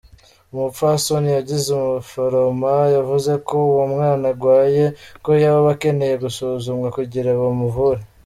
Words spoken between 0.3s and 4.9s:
Umupfasoni yigize umuforoma yavuze ko uwo mwana agwaye